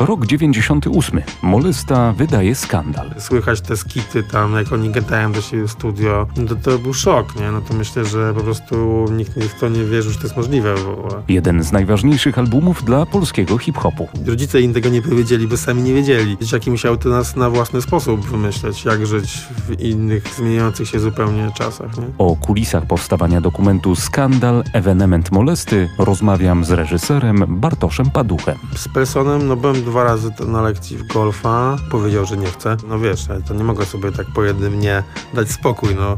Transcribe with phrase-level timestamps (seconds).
[0.00, 1.22] Rok 98.
[1.42, 3.10] Moleста wydaje skandal.
[3.18, 6.26] Słychać te skity tam, jak oni gadają do siebie w studio.
[6.36, 7.50] No to, to był szok, nie?
[7.50, 10.36] No to myślę, że po prostu nikt, nikt w to nie wierzył, że to jest
[10.36, 11.22] możliwe w ogóle.
[11.28, 14.08] Jeden z najważniejszych albumów dla polskiego hip-hopu.
[14.26, 16.38] Rodzice im tego nie powiedzieli, bo sami nie wiedzieli.
[16.38, 21.50] Dzieciaki musiały to nas na własny sposób wymyśleć, jak żyć w innych, zmieniających się zupełnie
[21.54, 22.04] czasach, nie?
[22.18, 28.58] O kulisach powstawania dokumentu Skandal, ewenement molesty rozmawiam z reżyserem Bartoszem Paduchem.
[28.76, 31.77] Z Pelsonem, no byłem dwa razy na lekcji w golfa.
[31.91, 32.77] Powiedział, że nie chce.
[32.87, 35.03] No wiesz, to nie mogę sobie tak po jednym nie
[35.33, 36.15] dać spokój, no.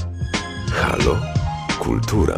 [0.73, 1.15] Halo,
[1.79, 2.35] kultura.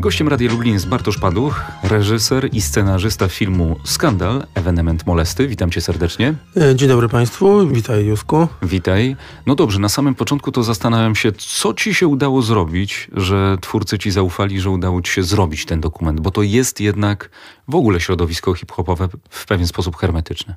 [0.00, 5.48] Gościem Radia Lublin jest Bartosz Paduch, reżyser i scenarzysta filmu Skandal, ewenement molesty.
[5.48, 6.34] Witam cię serdecznie.
[6.56, 8.48] E, Dzień dobry Państwu, witaj Jusku.
[8.62, 9.16] Witaj.
[9.46, 13.98] No dobrze, na samym początku to zastanawiam się, co ci się udało zrobić, że twórcy
[13.98, 17.30] ci zaufali, że udało ci się zrobić ten dokument, bo to jest jednak
[17.68, 20.56] w ogóle środowisko hip-hopowe w pewien sposób hermetyczne.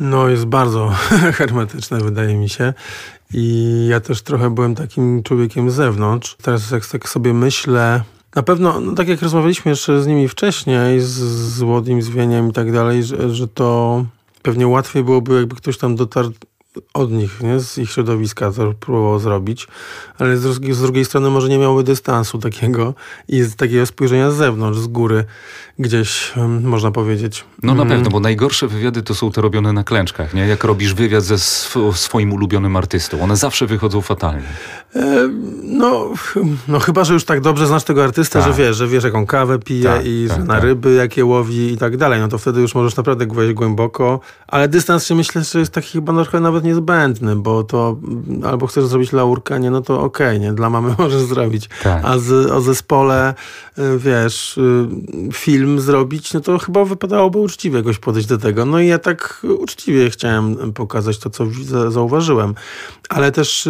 [0.00, 0.94] No jest bardzo
[1.38, 2.74] hermetyczne wydaje mi się
[3.34, 6.36] i ja też trochę byłem takim człowiekiem z zewnątrz.
[6.42, 8.02] Teraz jak tak sobie myślę,
[8.34, 11.12] na pewno, no tak jak rozmawialiśmy jeszcze z nimi wcześniej, z,
[11.54, 14.04] z Łodym, z Wieniem i tak dalej, że, że to
[14.42, 16.32] pewnie łatwiej byłoby, jakby ktoś tam dotarł
[16.94, 17.60] od nich, nie?
[17.60, 19.68] z ich środowiska, to próbował zrobić,
[20.18, 22.94] ale z, drugiej- z drugiej strony może nie miałby dystansu takiego
[23.28, 25.24] i z takiego spojrzenia z zewnątrz, z góry,
[25.78, 27.44] gdzieś można powiedzieć.
[27.62, 27.94] No na Mm.
[27.94, 30.46] pewno, bo najgorsze wywiady to są te robione na klęczkach, nie?
[30.46, 33.20] Jak robisz wywiad ze sw- swoim ulubionym artystą.
[33.22, 34.42] One zawsze wychodzą fatalnie.
[34.96, 35.28] E,
[35.64, 36.10] No,
[36.68, 38.48] no chyba, że już tak dobrze znasz tego artystę, Tak.
[38.48, 40.62] że wiesz, że wiesz jaką kawę pije Tak, i tak, na tak.
[40.64, 45.06] ryby jakie łowi i tak dalej, no to wtedy już możesz naprawdę głęboko, ale dystans
[45.06, 49.12] się myślę, że jest taki chyba trochę nawet niezbędny, bo to mm, albo chcesz zrobić
[49.12, 52.04] laurkę, nie, no to okej, nie, dla mamy możesz zrobić, Tak.
[52.04, 53.34] a z, o zespole,
[53.78, 54.88] y, wiesz, y,
[55.32, 58.64] film zrobić, no to chyba wypadałoby uczciwie jakoś podejść do tego.
[58.64, 61.46] No i ja tak uczciwie chciałem pokazać to, co
[61.88, 62.54] zauważyłem.
[63.08, 63.68] Ale też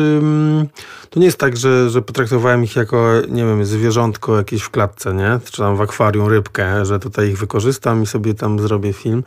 [1.10, 5.14] to nie jest tak, że, że potraktowałem ich jako, nie wiem, zwierzątko jakieś w klatce,
[5.14, 5.40] nie?
[5.44, 9.24] Czy tam w akwarium rybkę, że tutaj ich wykorzystam i sobie tam zrobię film.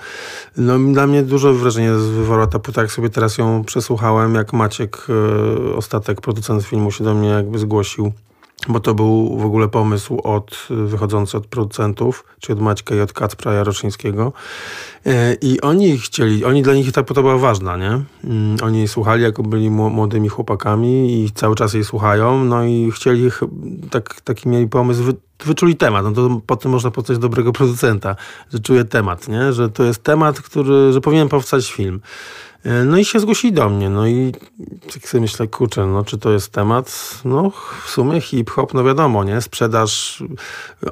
[0.57, 5.07] No dla mnie dużo wrażenie wywarła ta płyta, jak sobie teraz ją przesłuchałem, jak Maciek,
[5.69, 8.13] y, ostatek, producent filmu się do mnie jakby zgłosił
[8.67, 13.13] bo to był w ogóle pomysł od, wychodzący od producentów, czyli od Maćka i od
[13.13, 14.33] Kacpra Jaroszyńskiego.
[15.05, 18.01] E, I oni chcieli, oni dla nich ta płyta była ważna, nie?
[18.23, 22.63] Mm, Oni jej słuchali, jako byli mło- młodymi chłopakami i cały czas jej słuchają, no
[22.63, 23.43] i chcieli, ch-
[23.91, 25.13] tak, taki mieli pomysł, wy,
[25.45, 28.15] wyczuli temat, no to po tym można poznać dobrego producenta,
[28.53, 29.53] że czuje temat, nie?
[29.53, 32.01] Że to jest temat, który, że powinien powstać film.
[32.63, 34.31] E, No i się zgłosili do mnie, no i
[34.93, 37.19] tak sobie myślę, kurczę, no czy to jest temat?
[37.25, 37.51] No
[37.85, 39.41] w sumie hip-hop, no wiadomo, nie?
[39.41, 40.23] Sprzedaż,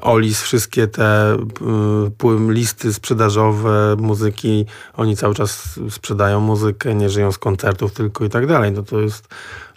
[0.00, 4.66] Olis, wszystkie te y, listy sprzedażowe, muzyki,
[4.96, 9.00] oni cały czas sprzedają muzykę, nie żyją z koncertów tylko i tak dalej, no to
[9.00, 9.28] jest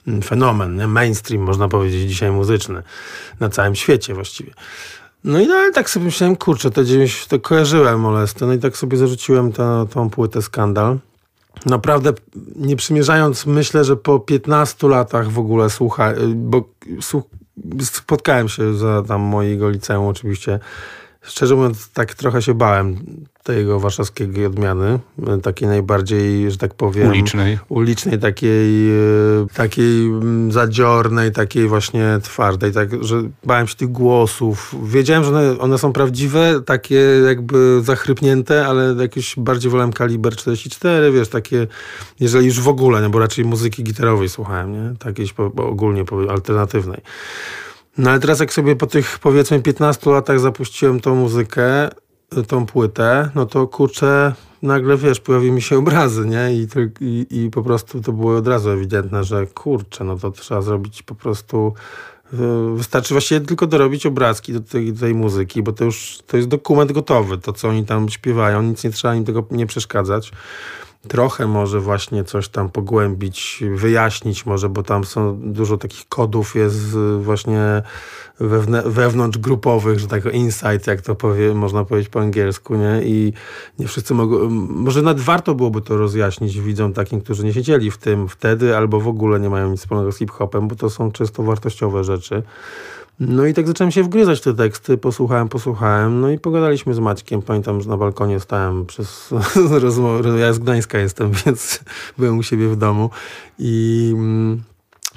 [0.08, 0.88] mm, fenomen, nie?
[0.88, 2.84] mainstream można powiedzieć dzisiaj muzyczny,
[3.40, 4.52] na całym świecie właściwie.
[5.24, 8.60] No i no, ale tak sobie myślałem, kurczę, to gdzieś to kojarzyłem molestę, no i
[8.60, 10.98] tak sobie zarzuciłem ta, tą płytę Skandal.
[11.66, 12.14] Naprawdę,
[12.56, 16.70] nie przymierzając, myślę, że po 15 latach w ogóle słucha, bo
[17.02, 17.24] słuch,
[17.82, 20.60] spotkałem się za tam mojego liceum oczywiście.
[21.22, 23.06] Szczerze mówiąc, tak trochę się bałem
[23.46, 25.00] tego warszawskiej odmiany,
[25.44, 27.08] takiej najbardziej, że tak powiem...
[27.08, 27.60] Ulicznej.
[27.70, 28.94] Ulicznej, takiej, e,
[29.54, 34.76] takiej mm, zadziornej, takiej właśnie twardej, tak, że bałem się tych głosów.
[34.84, 41.12] Wiedziałem, że one, one są prawdziwe, takie jakby zachrypnięte, ale jakieś bardziej wolałem kaliber 44,
[41.12, 41.68] wiesz, takie,
[42.20, 47.02] jeżeli już w ogóle, nie, bo raczej muzyki gitarowej słuchałem, nie, takiej ogólnie alternatywnej.
[47.98, 51.90] No ale teraz jak sobie po tych powiedzmy 15 latach zapuściłem tą muzykę,
[52.48, 56.54] tą płytę, no to kurczę, nagle wiesz, pojawiły mi się obrazy, nie?
[56.54, 56.68] I,
[57.02, 61.04] i, I po prostu to było od razu ewidentne, że kurczę, no to trzeba zrobić
[61.04, 61.74] po prostu.
[62.34, 62.38] y,
[62.76, 66.50] Wystarczy właściwie tylko dorobić obrazki do tej, do tej muzyki, bo to już to jest
[66.50, 70.32] dokument gotowy, to co oni tam śpiewają, nic nie trzeba im tego nie przeszkadzać
[71.08, 76.96] trochę może właśnie coś tam pogłębić, wyjaśnić może, bo tam są dużo takich kodów jest
[76.96, 77.84] y, właśnie
[78.40, 83.02] wewnę, wewnątrz grupowych, że tak insight, jak to powie, można powiedzieć po angielsku, nie?
[83.04, 83.34] I
[83.80, 87.98] nie wszyscy mogą, może nawet warto byłoby to rozjaśnić widzom takim, którzy nie siedzieli w
[87.98, 91.44] tym wtedy, albo w ogóle nie mają nic wspólnego z hip-hopem, bo to są często
[91.44, 92.44] wartościowe rzeczy.
[93.20, 97.00] No i tak zacząłem się wgryzać w te teksty, posłuchałem, posłuchałem, no i pogadaliśmy z
[97.00, 97.42] Maćkiem.
[97.42, 99.34] Pamiętam, że na balkonie stałem przez
[99.82, 100.40] rozmowę.
[100.40, 101.80] Ja z Gdańska jestem, więc
[102.18, 103.10] byłem u siebie w domu.
[103.60, 104.64] I mm,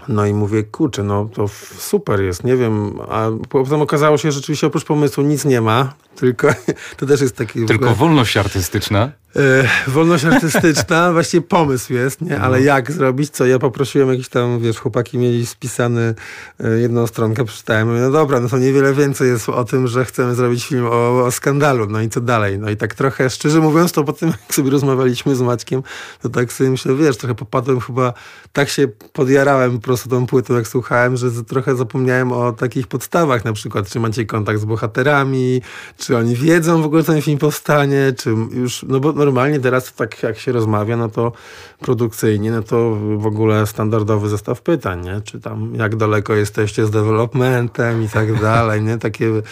[0.09, 1.49] no i mówię, kurczę, no to
[1.79, 5.93] super jest, nie wiem, a potem okazało się, że rzeczywiście oprócz pomysłu nic nie ma,
[6.19, 6.49] Tylko
[6.99, 7.53] to też jest taki...
[7.53, 7.95] Tylko ogóle...
[7.95, 9.13] wolność artystyczna.
[9.37, 12.41] E, wolność artystyczna, właśnie pomysł jest, nie?
[12.41, 12.65] Ale no.
[12.65, 13.47] jak zrobić, co?
[13.47, 16.15] Ja poprosiłem jakiś tam, wiesz, chłopaki mieli spisany
[16.61, 20.05] e, jedną stronkę, przeczytałem, mówię, no dobra, no to niewiele więcej jest o tym, że
[20.05, 22.59] chcemy zrobić film o, o, skandalu, no i co dalej?
[22.59, 25.83] No i tak trochę, szczerze mówiąc, to po tym, jak sobie rozmawialiśmy z Maćkiem,
[26.23, 28.13] to tak sobie myślę, wiesz, trochę popadłem chyba,
[28.53, 33.45] tak się podjarałem po prostu tą płytą, jak słuchałem, że trochę zapomniałem o takich podstawach,
[33.45, 35.63] na przykład, czy macie kontakt z bohaterami,
[35.99, 40.23] czy oni wiedzą w ogóle, ten film powstanie, czy już, no bo normalnie teraz tak
[40.23, 41.33] jak się rozmawia, no to
[41.81, 45.21] produkcyjnie, no to w ogóle standardowy zestaw pytań, nie?
[45.21, 48.99] Czy tam jak daleko jesteście z developmentem i tak dalej, nie?
[48.99, 49.43] Takie,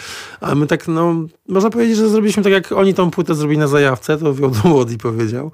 [0.41, 1.15] a my tak, no,
[1.49, 4.97] można powiedzieć, że zrobiliśmy tak jak oni tą płytę zrobili na zajawce, to wiodło Łodzi
[4.97, 5.51] powiedział.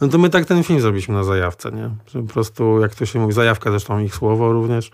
[0.00, 1.90] No to my tak ten film zrobiliśmy na zajawce, nie?
[2.06, 4.90] Że po prostu, jak to się mówi, zajawka zresztą ich słowo również,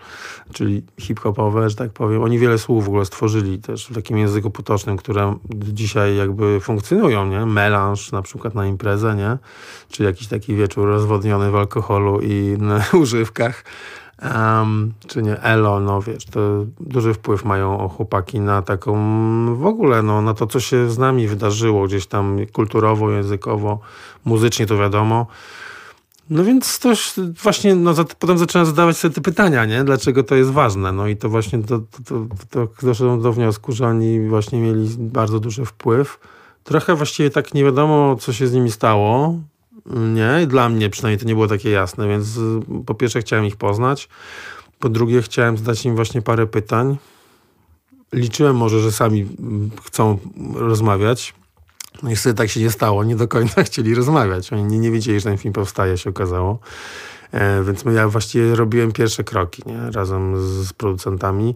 [0.53, 2.23] czyli hip-hopowe, że tak powiem.
[2.23, 7.25] Oni wiele słów w ogóle stworzyli też w takim języku potocznym, które dzisiaj jakby funkcjonują,
[7.25, 7.45] nie?
[7.45, 9.37] Melanż na przykład na imprezę, nie?
[9.89, 12.57] Czy jakiś taki wieczór rozwodniony w alkoholu i
[13.01, 13.63] używkach.
[14.21, 16.39] Um, czy nie, Elo, no wiesz, to
[16.79, 18.95] duży wpływ mają chłopaki na taką
[19.55, 23.79] w ogóle, no, na to, co się z nami wydarzyło gdzieś tam kulturowo, językowo,
[24.25, 25.27] muzycznie to wiadomo.
[26.29, 26.93] No więc to
[27.43, 29.83] właśnie, no, za, potem zacząłem zadawać sobie te pytania, nie?
[29.83, 30.91] Dlaczego to jest ważne?
[30.91, 34.89] No i to właśnie to, to, to, to doszedłem do wniosku, że oni właśnie mieli
[34.97, 36.19] bardzo duży wpływ.
[36.63, 39.35] Trochę właściwie tak nie wiadomo, co się z nimi stało,
[39.85, 42.41] nie, dla mnie przynajmniej to nie było takie jasne, więc y,
[42.85, 44.09] po pierwsze chciałem ich poznać,
[44.79, 46.97] po drugie chciałem zadać im właśnie parę pytań.
[48.13, 50.17] Liczyłem może, że sami mm, chcą
[50.55, 51.33] rozmawiać.
[52.03, 54.53] No i niestety tak się nie stało, nie do końca chcieli rozmawiać.
[54.53, 56.59] Oni nie, nie wiedzieli, że ten film powstaje, się okazało.
[57.31, 59.91] E, więc ja właściwie robiłem pierwsze kroki, nie?
[59.91, 61.55] razem z, z producentami,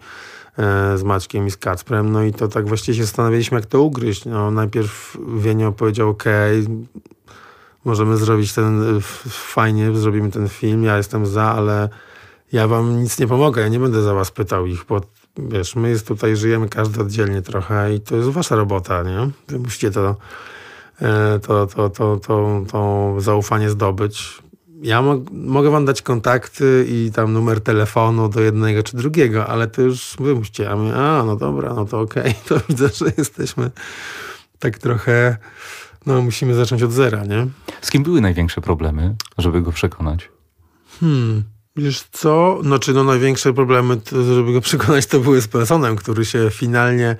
[0.57, 2.11] e, z Maćkiem i z Kacprem.
[2.11, 4.25] No i to tak właściwie się zastanawialiśmy, jak to ugryźć.
[4.25, 6.23] No, najpierw Wienio powiedział, ok,
[7.85, 8.99] możemy zrobić ten,
[9.29, 11.89] fajnie zrobimy ten film, ja jestem za, ale
[12.51, 15.01] ja wam nic nie pomogę, ja nie będę za was pytał ich, bo
[15.37, 19.29] wiesz, my jest tutaj, żyjemy każdy oddzielnie trochę i to jest wasza robota, nie?
[19.47, 20.15] Wy musicie to,
[21.01, 24.41] e, to, to, to, to, to zaufanie zdobyć.
[24.81, 29.67] Ja mo mogę wam dać kontakty i tam numer telefonu do jednego czy drugiego, ale
[29.67, 30.71] to już wy musicie.
[30.71, 32.35] A my, a no dobra, no to okej, okay.
[32.59, 33.71] to widzę, że jesteśmy
[34.59, 35.37] tak trochę
[36.05, 37.47] no, musimy zacząć od zera, nie?
[37.81, 40.29] Z kim były największe problemy, żeby go przekonać?
[40.99, 41.43] Hmm.
[41.75, 42.59] Wiesz co?
[42.63, 46.49] No, czy no największe problemy, to, żeby go przekonać, to były z Pelsonem, który się
[46.51, 47.15] finalnie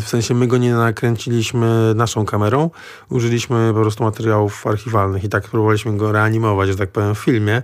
[0.00, 2.70] w sensie my go nie nakręciliśmy naszą kamerą,
[3.08, 7.62] użyliśmy po prostu materiałów archiwalnych i tak próbowaliśmy go reanimować, że tak powiem, w filmie.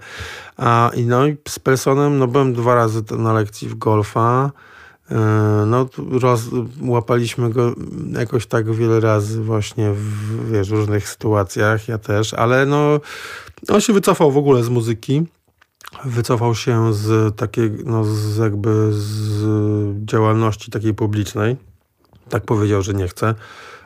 [0.56, 4.50] A, i no i z Pelsonem, no byłem dwa razy na lekcji w golfa,
[5.66, 6.42] no, roz,
[6.82, 7.74] łapaliśmy go
[8.12, 13.00] jakoś tak wiele razy właśnie w wiesz, różnych sytuacjach, ja też, ale no,
[13.68, 15.22] on się wycofał w ogóle z muzyki.
[16.04, 19.44] Wycofał się z takiej, no, z jakby z
[20.04, 21.56] działalności takiej publicznej.
[22.28, 23.34] Tak powiedział, że nie chce.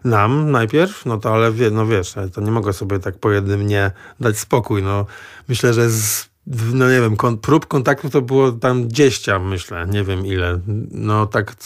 [0.04, 3.66] Nam najpierw, no to ale wie, no wiesz, to nie mogę sobie tak po jednym
[3.66, 3.90] nie
[4.20, 4.82] dać spokój.
[4.82, 5.06] No,
[5.48, 6.27] myślę, że z
[6.72, 10.60] no nie wiem, kon, prób kontaktów to było tam gdzieś myślę, nie wiem ile.
[10.90, 11.56] No tak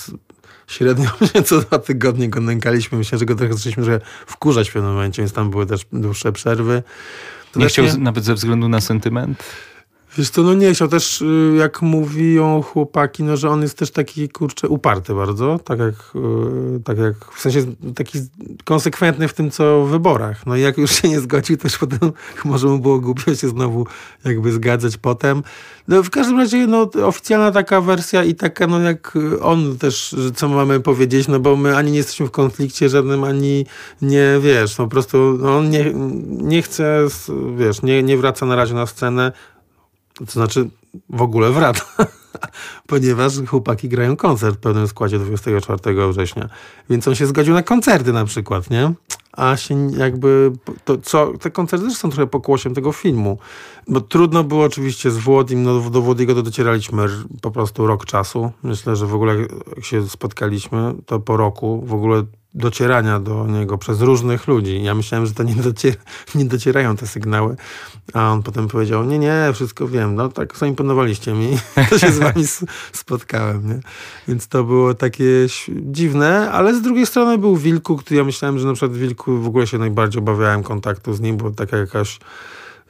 [0.67, 1.11] średnio
[1.44, 2.99] co dwa tygodnie go nękaliśmy.
[2.99, 6.32] Myślę, że go trochę zaczęliśmy trochę wkurzać w pewnym momencie, więc tam były też dłuższe
[6.32, 6.82] przerwy.
[7.53, 9.44] To nie chciał nawet ze względu na sentyment?
[10.19, 13.90] Wiesz co, no nie chciał też, y, jak mówią chłopaki, no że on jest też
[13.90, 15.94] taki, kurczę, uparty bardzo, tak jak,
[16.76, 17.64] y, tak jak w sensie
[17.94, 18.19] taki
[18.64, 20.46] konsekwentny w tym, co w wyborach.
[20.46, 22.12] No i jak już się nie zgodził, to już potem
[22.44, 23.86] może mu było głupio się znowu
[24.24, 25.42] jakby zgadzać potem.
[25.88, 30.48] No w każdym razie, no oficjalna taka wersja i taka, no jak on też, co
[30.48, 33.66] mamy powiedzieć, no bo my ani nie jesteśmy w konflikcie żadnym, ani
[34.02, 35.92] nie, wiesz, no po prostu no on nie,
[36.26, 37.06] nie chce,
[37.56, 39.32] wiesz, nie, nie wraca na razie na scenę,
[40.26, 40.70] to znaczy
[41.10, 41.84] w ogóle wraca,
[42.86, 46.48] ponieważ chłopaki grają koncert w pełnym składzie 24 września.
[46.91, 48.93] Więc on się zgodził na koncerty na przykład, nie?
[49.32, 50.52] A się jakby,
[50.84, 53.38] to co, te koncerty też są trochę pokłosiem tego filmu.
[53.88, 57.06] Bo trudno było oczywiście z Włodim, no do Włodiego to docieraliśmy
[57.43, 58.52] po prostu rok czasu.
[58.62, 59.36] Myślę, że w ogóle
[59.76, 64.82] jak się spotkaliśmy, to po roku w ogóle docierania do niego przez różnych ludzi.
[64.82, 65.94] Ja myślałem, że to nie, docier
[66.34, 67.56] nie docierają te sygnały,
[68.12, 71.58] a on potem powiedział, nie, nie, wszystko wiem, no tak zaimponowaliście mi,
[71.90, 72.44] to się z wami
[72.92, 73.80] spotkałem, nie?
[74.28, 78.66] Więc to było takie dziwne, ale z drugiej strony był Wilku, który ja myślałem, że
[78.66, 82.18] na przykład Wilku w ogóle się najbardziej obawiałem kontaktu z nim, bo taka jakaś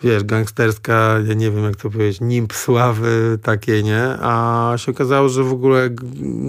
[0.02, 4.04] wiesz, gangsterska, ja nie wiem jak to powiedzieć, nimb sławy takiej, nie?
[4.20, 5.90] A się okazało, że w ogóle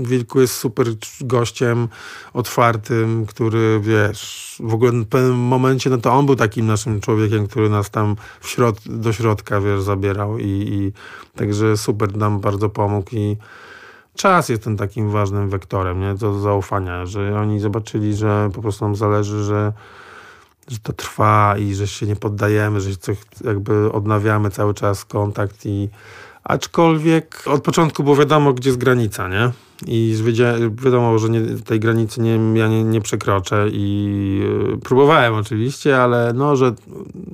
[0.04, 0.88] Wilku jest super
[1.22, 1.88] gościem,
[2.34, 7.48] otwartym, który, wiesz, w ogóle w pewnym momencie, no to on był takim naszym człowiekiem,
[7.48, 10.92] który nas tam w środ do środka, wiesz, zabierał i, i
[11.36, 13.38] także super nam bardzo pomógł i
[14.16, 16.14] czas jest tym takim ważnym wektorem, nie?
[16.14, 19.74] Do zaufania, że oni zobaczyli, że po prostu nam zależy, że
[20.68, 25.66] że to trwa i że się nie poddajemy, że coś jakby odnawiamy cały czas kontakt
[25.66, 25.90] i
[26.44, 29.52] aczkolwiek od początku było wiadomo, gdzie jest granica, nie?
[29.88, 30.16] I
[30.84, 34.40] wiadomo, że nie, tej granicy nie, ja nie, nie przekroczę i
[34.74, 36.74] y, próbowałem oczywiście, ale no, że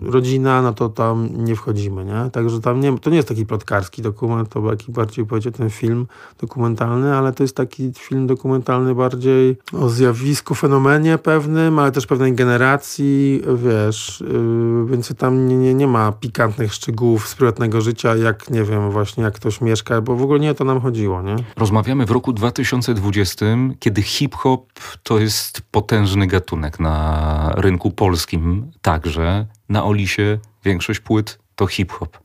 [0.01, 2.29] rodzina, no to tam nie wchodzimy, nie?
[2.31, 6.07] Także tam nie, to nie jest taki plotkarski dokument, to jaki bardziej powiedział ten film
[6.41, 12.33] dokumentalny, ale to jest taki film dokumentalny bardziej o zjawisku, fenomenie pewnym, ale też pewnej
[12.33, 18.49] generacji, wiesz, yy, więc tam nie, nie, nie ma pikantnych szczegółów z prywatnego życia, jak,
[18.49, 21.35] nie wiem, właśnie jak ktoś mieszka, bo w ogóle nie o to nam chodziło, nie?
[21.57, 23.45] Rozmawiamy w roku 2020,
[23.79, 24.71] kiedy hip-hop
[25.03, 29.45] to jest potężny gatunek na rynku polskim także.
[29.69, 32.17] Na Olisie większość płyt to hip-hop.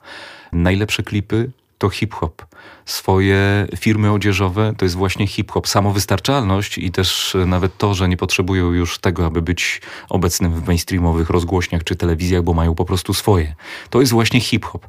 [0.52, 2.47] Najlepsze klipy to hip-hop.
[2.85, 5.68] Swoje firmy odzieżowe to jest właśnie hip-hop.
[5.68, 11.30] Samowystarczalność i też nawet to, że nie potrzebują już tego, aby być obecnym w mainstreamowych
[11.30, 13.54] rozgłośniach czy telewizjach, bo mają po prostu swoje.
[13.90, 14.88] To jest właśnie hip-hop.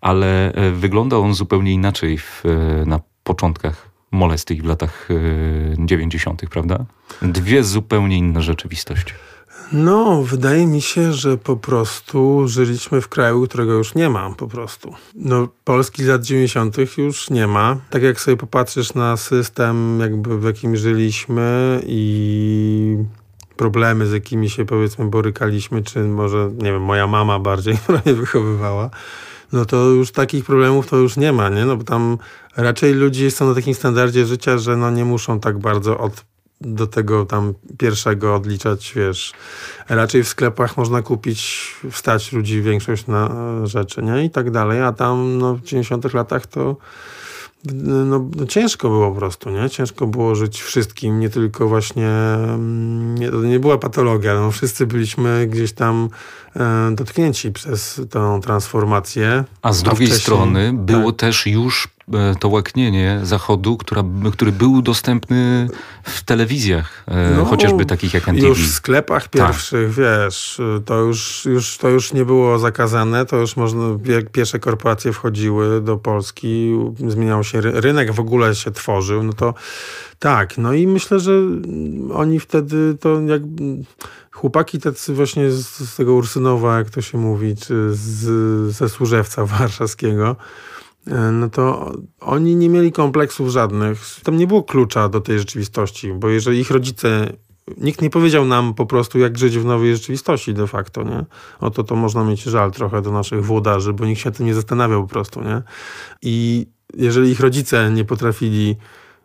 [0.00, 5.08] Ale e, wygląda on zupełnie inaczej w, e, na początkach molesty w latach
[5.78, 6.84] 90., e, prawda?
[7.22, 9.12] Dwie zupełnie inne rzeczywistości.
[9.72, 14.48] No, wydaje mi się, że po prostu żyliśmy w kraju, którego już nie ma po
[14.48, 14.94] prostu.
[15.14, 16.76] No, Polski z lat 90.
[16.98, 17.76] już nie ma.
[17.90, 22.96] Tak jak sobie popatrzysz na system, jakby w jakim żyliśmy i
[23.56, 28.90] problemy, z jakimi się powiedzmy borykaliśmy, czy może, nie wiem, moja mama bardziej, mnie wychowywała,
[29.52, 31.64] no to już takich problemów to już nie ma, nie?
[31.64, 32.18] No bo tam
[32.56, 36.24] raczej ludzie są na takim standardzie życia, że no nie muszą tak bardzo od
[36.60, 39.32] do tego tam pierwszego odliczać, wiesz.
[39.88, 43.30] Raczej w sklepach można kupić, wstać ludzi większość na
[43.64, 44.24] rzeczy, nie?
[44.24, 46.76] I tak dalej, a tam no, w 90 latach to
[47.84, 49.70] no, ciężko było po prostu, nie?
[49.70, 54.86] Ciężko było żyć wszystkim, nie tylko właśnie, mm, nie, to nie była patologia, no wszyscy
[54.86, 56.08] byliśmy gdzieś tam
[56.56, 59.44] e, dotknięci przez tę transformację.
[59.62, 61.20] A z drugiej strony było tak.
[61.20, 61.95] też już
[62.40, 65.68] to łaknienie Zachodu, która, który był dostępny
[66.02, 68.48] w telewizjach, e, no, chociażby takich jak NTV.
[68.48, 69.32] Już w sklepach tak.
[69.32, 70.04] pierwszych, tak.
[70.04, 75.12] wiesz, to już, już, to już nie było zakazane, to już można, jak pierwsze korporacje
[75.12, 79.54] wchodziły do Polski, zmieniał się rynek, w ogóle się tworzył, no to
[80.18, 81.32] tak, no i myślę, że
[82.14, 83.42] oni wtedy to jak
[84.32, 88.24] chłopaki tacy właśnie z, z tego Ursynowa, jak to się mówi, czy z,
[88.72, 90.75] ze Służewca warszawskiego, E,
[91.32, 94.20] no to oni nie mieli kompleksów żadnych.
[94.22, 97.32] Tam nie było klucza do tej rzeczywistości, bo jeżeli ich rodzice
[97.76, 101.24] nikt nie powiedział nam po prostu, jak żyć w nowej rzeczywistości de facto, nie?
[101.60, 105.02] Oto to można mieć żal trochę do naszych włodarzy, bo nikt się tym nie zastanawiał
[105.02, 105.62] po prostu, nie?
[106.22, 108.76] I jeżeli ich rodzice nie potrafili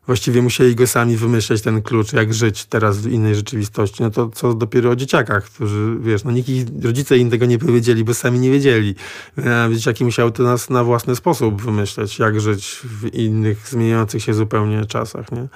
[0.06, 4.30] właściwie musieli go sami wymyśleć ten klucz, jak żyć teraz w innej rzeczywistości, no to
[4.30, 6.50] co dopiero o dzieciakach, którzy, wiesz, no nikt
[6.84, 8.96] rodzice im tego nie powiedzieli, bo sami nie wiedzieli.
[9.74, 14.86] Dzieciaki musiały to nas na własny sposób wymyśleć, jak żyć w innych, zmieniających się zupełnie
[14.86, 15.48] czasach, nie?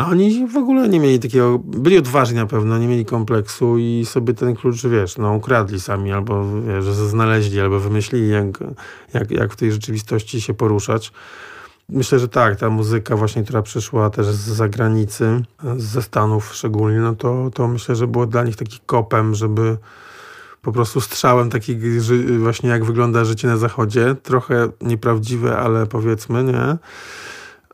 [0.00, 4.04] A oni w ogóle nie mieli takiego, byli odważni na pewno, nie mieli kompleksu i
[4.06, 8.46] sobie ten klucz, wiesz, no ukradli sami, albo wiesz, znaleźli, albo wymyślili, jak,
[9.14, 11.12] jak, jak w tej rzeczywistości się poruszać.
[11.88, 15.42] Myślę, że tak, ta muzyka właśnie, która przyszła też z zagranicy,
[15.76, 19.76] ze Stanów szczególnie, no to, to myślę, że było dla nich taki kopem, żeby
[20.62, 21.78] po prostu strzałem taki
[22.38, 24.14] właśnie jak wygląda życie na zachodzie.
[24.22, 26.76] Trochę nieprawdziwe, ale powiedzmy, nie?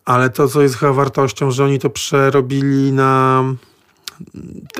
[0.04, 3.44] Ale to, co jest chyba wartością, że oni to przerobili na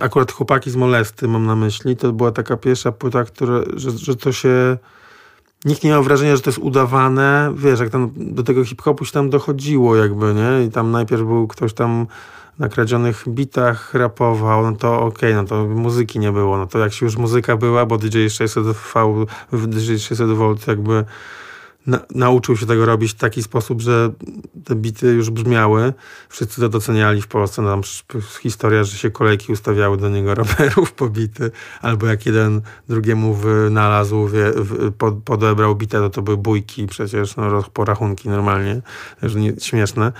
[0.01, 4.17] akurat chłopaki z Molesty mam na myśli, to była taka pierwsza płyta, która, że, że
[4.17, 4.79] to się
[5.65, 7.53] nikt nie miał wrażenia, że to jest udawane.
[7.57, 10.65] Wiesz, jak tam do tego hip-hopu się tam dochodziło jakby, nie?
[10.67, 12.07] I tam najpierw był ktoś tam
[12.59, 16.59] na kradzionych bitach rapował, no to okej, okay, no to muzyki nie było.
[16.59, 21.05] No to jak się już muzyka była, bo DJ 600V, DJ 600V jakby
[21.87, 24.13] na, nauczył się tego robić w taki sposób, że
[24.65, 25.93] te bity już brzmiały.
[26.29, 27.63] Wszyscy to doceniali w Polsce.
[27.63, 27.83] No, tam
[28.41, 31.51] historia, że się kolejki ustawiały do niego rowerów pobity,
[31.83, 37.37] albo jak jeden drugiemu wynalazł, wie, w, pod, podebrał bitę, to to były bójki przecież,
[37.37, 38.83] no, porachunki normalnie,
[39.23, 40.13] że nie, śmieszne.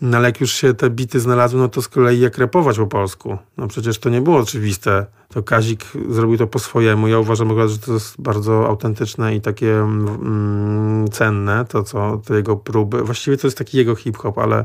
[0.00, 2.86] No, ale jak już się te bity znalazły, no to z kolei jak repować po
[2.86, 3.38] polsku.
[3.56, 7.08] No przecież to nie było oczywiste to Kazik zrobił to po swojemu.
[7.08, 12.56] Ja uważam, że to jest bardzo autentyczne i takie mm, cenne, to co, te jego
[12.56, 13.02] próby.
[13.02, 14.64] Właściwie to jest taki jego hip-hop, ale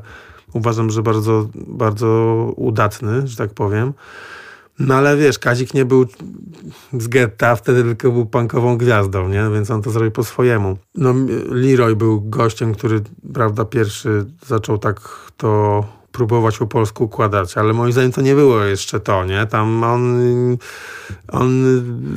[0.53, 2.07] uważam, że bardzo, bardzo
[2.55, 3.93] udatny, że tak powiem.
[4.79, 6.05] No ale wiesz, Kazik nie był
[6.93, 9.49] z getta, wtedy tylko był punkową gwiazdą, nie?
[9.53, 10.77] Więc on to zrobił po swojemu.
[10.95, 11.13] No
[11.49, 13.01] Leroy był gościem, który,
[13.33, 14.99] prawda, pierwszy zaczął tak
[15.37, 19.45] to próbować po polsku układać, ale moim zdaniem to nie było jeszcze to, nie?
[19.45, 20.21] Tam on,
[21.27, 21.63] on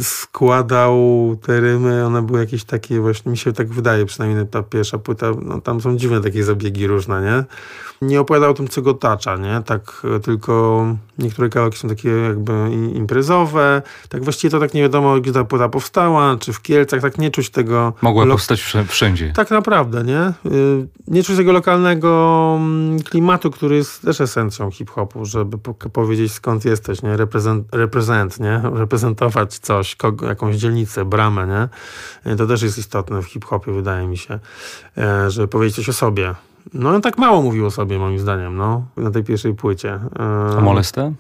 [0.00, 0.96] składał
[1.42, 5.26] te rymy, one były jakieś takie właśnie, mi się tak wydaje, przynajmniej ta pierwsza płyta,
[5.42, 7.44] no tam są dziwne takie zabiegi różne, nie?
[8.02, 9.62] Nie opowiadał o tym, co go tacza, nie?
[9.66, 10.86] Tak tylko
[11.18, 12.52] niektóre kawałki są takie jakby
[12.94, 17.18] imprezowe, tak właściwie to tak nie wiadomo, gdzie ta płyta powstała, czy w Kielcach, tak
[17.18, 17.92] nie czuć tego...
[18.02, 19.32] Mogła powstać wszędzie.
[19.36, 20.32] Tak naprawdę, nie?
[20.52, 25.58] Y, nie czuć tego lokalnego mm, klimatu, który jest też esencją hip-hopu, żeby
[25.92, 27.16] powiedzieć skąd jesteś, nie?
[27.16, 28.60] Reprezent, reprezent nie?
[28.82, 31.68] Reprezentować coś, kogo, jakąś dzielnicę, bramę,
[32.26, 32.36] nie?
[32.36, 34.38] To też jest istotne w hip-hopie, wydaje mi się,
[34.98, 36.34] e, żeby powiedzieć coś o sobie.
[36.74, 40.00] No on tak mało mówił o sobie, moim zdaniem, no, na tej pierwszej płycie.
[40.58, 41.12] A Molesta?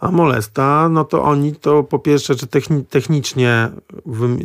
[0.00, 3.70] A Molesta, no to oni to po pierwsze, czy techni technicznie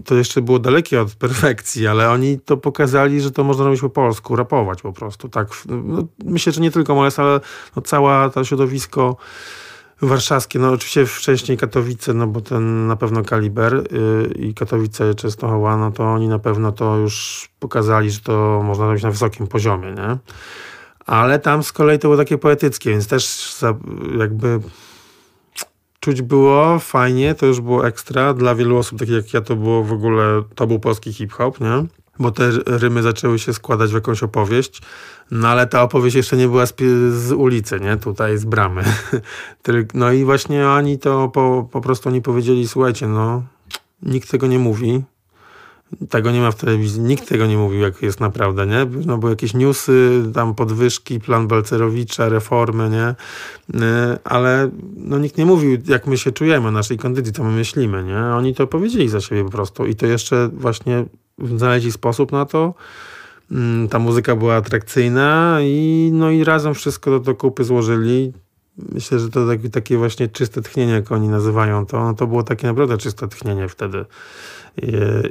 [0.05, 3.89] to jeszcze było dalekie od perfekcji, ale oni to pokazali, że to można robić po
[3.89, 5.29] polsku, rapować po prostu.
[5.29, 7.39] Tak, no, myślę, że nie tylko Molesta, ale
[7.75, 9.17] no, cała to środowisko
[10.01, 15.77] warszawskie, no oczywiście wcześniej Katowice, no bo ten na pewno Kaliber yy, i Katowice Częstochowa,
[15.77, 19.91] no to oni na pewno to już pokazali, że to można robić na wysokim poziomie,
[19.91, 20.17] nie?
[21.05, 23.55] Ale tam z kolei to było takie poetyckie, więc też
[24.19, 24.59] jakby
[25.99, 28.33] czuć było fajnie, to już było ekstra.
[28.33, 31.85] Dla wielu osób, takich jak ja, to było w ogóle, to był polski hip-hop, nie?
[32.19, 34.81] Bo te rymy zaczęły się składać w jakąś opowieść.
[35.31, 36.73] No ale ta opowieść jeszcze nie była z,
[37.13, 37.97] z ulicy, nie?
[37.97, 38.83] Tutaj z bramy.
[39.93, 43.43] no i właśnie oni to po, po prostu oni powiedzieli, słuchajcie, no
[44.01, 45.03] nikt tego nie mówi.
[46.09, 48.87] Tego nie ma w telewizji, nikt tego nie mówił, jak jest naprawdę, nie?
[49.05, 53.15] No bo jakieś newsy, tam podwyżki, plan Balcerowicza, reformy, nie?
[53.81, 58.03] Y, ale no nikt nie mówił, jak my się czujemy, naszej kondycji, co my myślimy,
[58.03, 58.17] nie?
[58.17, 61.05] Oni to powiedzieli za siebie po prostu i to jeszcze właśnie
[61.37, 62.73] znaleźli sposób na to,
[63.51, 68.33] Mm, ta muzyka była atrakcyjna i, no i razem wszystko do, do kupy złożyli.
[68.77, 72.43] Myślę, że to takie, takie właśnie czyste tchnienie, jak oni nazywają to, no to było
[72.43, 74.05] takie naprawdę czyste tchnienie wtedy.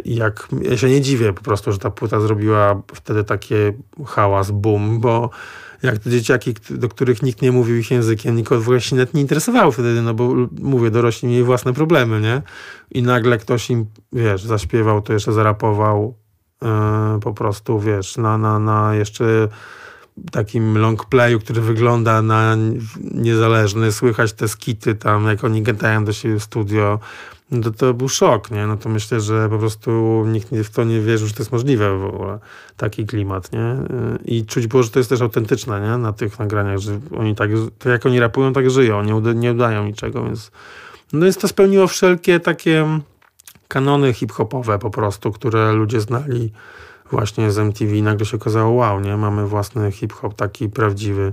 [0.04, 3.72] Jak, ja się nie dziwię po prostu, że ta płyta zrobiła wtedy takie
[4.06, 5.30] hałas, boom, bo
[5.86, 9.14] jak te dzieciaki, do których nikt nie mówił ich językiem, nikogo w ogóle się nawet
[9.14, 12.42] nie interesowało wtedy, no bo mówię, dorośli mieli własne problemy, nie?
[12.90, 16.14] I nagle ktoś im, wiesz, zaśpiewał, to jeszcze zarapował,
[16.64, 19.48] E, po prostu, wiesz, na, na, na jeszcze
[20.30, 22.56] takim long playu, który wygląda na
[23.00, 27.00] niezależny, słychać te skity tam, jak oni gadają do siebie w studio,
[27.62, 28.66] to, to był szok, nie?
[28.66, 31.98] No to myślę, że po prostu nikt w to nie wierzył, że to jest możliwe
[31.98, 32.38] w ogóle,
[32.76, 33.60] taki klimat, nie?
[33.60, 33.86] E,
[34.24, 35.98] I czuć było, że to jest też autentyczne, nie?
[35.98, 39.52] Na tych nagraniach, że oni tak, to jak oni rapują, tak żyją, nie, uda, nie
[39.52, 40.50] udają niczego, więc
[41.12, 43.00] no jest to spełniło wszelkie takie
[43.68, 46.52] kanony hip-hopowe po prostu, które ludzie znali
[47.10, 47.92] właśnie z MTV.
[47.94, 49.16] Nagle się okazało, wow, nie?
[49.16, 51.32] Mamy własny hip-hop taki prawdziwy.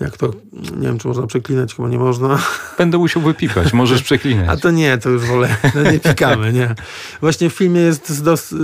[0.00, 2.38] Jak to, nie wiem, czy można przeklinać, chyba nie można.
[2.78, 4.48] Będę musiał wypikać, możesz przeklinać.
[4.48, 6.74] A to nie, to już wolę, no nie pikamy, nie.
[7.20, 8.54] Właśnie w filmie jest, dos...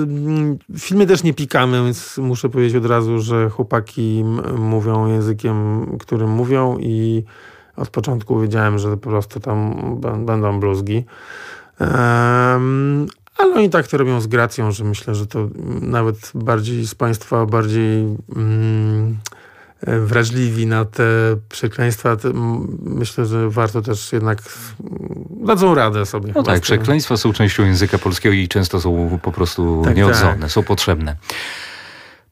[0.69, 4.25] w filmie też nie pikamy, więc muszę powiedzieć od razu, że chłopaki
[4.59, 7.25] mówią językiem, którym mówią i
[7.77, 9.75] od początku wiedziałem, że po prostu tam
[10.27, 11.05] będą bluzgi.
[11.81, 13.07] Um,
[13.39, 15.49] ale oni tak to robią z gracją, że myślę, że to
[15.81, 19.19] nawet bardziej z Państwa bardziej mm,
[19.87, 21.05] wrażliwi na te
[21.49, 22.17] przekleństwa.
[22.83, 24.43] Myślę, że warto też jednak
[25.31, 26.33] dadzą radę sobie.
[26.35, 30.51] No tak, przekleństwa są częścią języka polskiego i często są po prostu tak, nieodzowne, tak.
[30.51, 31.17] są potrzebne.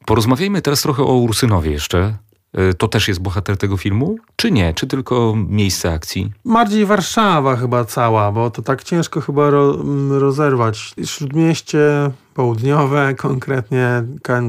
[0.05, 2.17] Porozmawiajmy teraz trochę o Ursynowie jeszcze.
[2.57, 4.17] Y, to też jest bohater tego filmu?
[4.35, 4.73] Czy nie?
[4.73, 6.31] Czy tylko miejsce akcji?
[6.45, 9.77] Bardziej Warszawa chyba cała, bo to tak ciężko chyba ro,
[10.09, 10.93] rozerwać.
[11.05, 14.03] Śródmieście południowe, konkretnie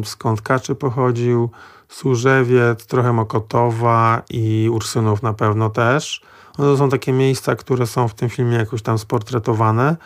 [0.04, 1.50] skąd Kaczy pochodził,
[1.90, 6.22] Służewiec, trochę Mokotowa i Ursynów na pewno też.
[6.58, 9.96] No to są takie miejsca, które są w tym filmie jakoś tam sportretowane.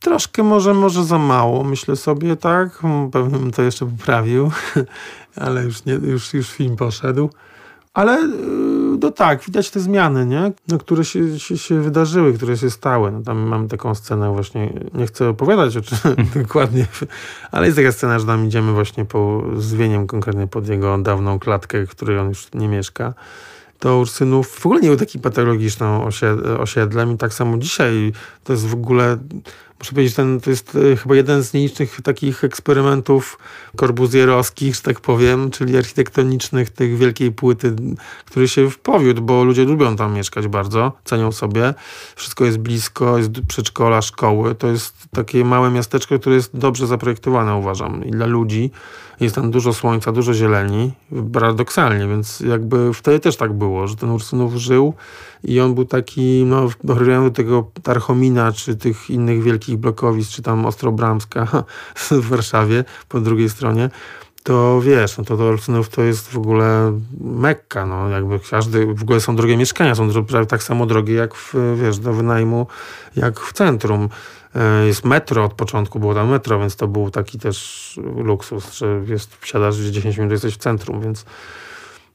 [0.00, 2.82] troszkę może, może za mało, myślę sobie, tak.
[3.12, 4.50] Pewnie bym to jeszcze poprawił,
[5.44, 7.30] ale już, nie, już, już film poszedł.
[7.94, 8.71] Ale y,
[9.02, 10.52] no tak, widać te zmiany, nie?
[10.68, 13.12] No, które się, się, się wydarzyły, które się stały.
[13.12, 15.98] No, tam mamy taką scenę właśnie, nie chcę opowiadać o czym
[16.42, 16.86] dokładnie,
[17.52, 21.86] ale jest taka scena, że tam idziemy właśnie po zwieniem konkretnie pod jego dawną klatkę,
[21.86, 23.14] w której on już nie mieszka
[23.82, 26.08] to Ursynów w ogóle nie był taki patologiczną
[26.58, 28.12] osiedlem i tak samo dzisiaj
[28.44, 29.18] to jest w ogóle
[29.82, 33.38] muszę powiedzieć, ten, to jest e, chyba jeden z nielicznych takich eksperymentów
[33.76, 37.76] korbuzjerowskich, że tak powiem, czyli architektonicznych tych wielkiej płyty,
[38.24, 41.74] który się powiódł, bo ludzie lubią tam mieszkać bardzo, cenią sobie.
[42.16, 44.54] Wszystko jest blisko, jest przedszkola, szkoły.
[44.54, 48.70] To jest takie małe miasteczko, które jest dobrze zaprojektowane, uważam, i dla ludzi.
[49.22, 50.92] Jest tam dużo słońca, dużo zieleni,
[51.32, 54.94] paradoksalnie, więc jakby wtedy też tak było, że ten Ursynów żył
[55.44, 60.66] i on był taki, no, do tego Tarchomina, czy tych innych wielkich blokowisk, czy tam
[60.66, 61.64] Ostrobramska
[62.10, 63.90] w Warszawie po drugiej stronie,
[64.42, 69.02] to wiesz, no to, to Olsztynów to jest w ogóle Mekka, no jakby każdy, w
[69.02, 72.66] ogóle są drogie mieszkania, są prawie tak samo drogie jak w, wiesz, do wynajmu,
[73.16, 74.08] jak w centrum.
[74.54, 79.00] E, jest metro od początku, było tam metro, więc to był taki też luksus, że
[79.06, 81.24] jest, wsiadasz 10 minut, jesteś w centrum, więc